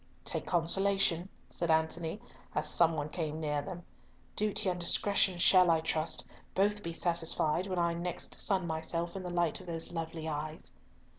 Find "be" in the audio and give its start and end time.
6.81-6.91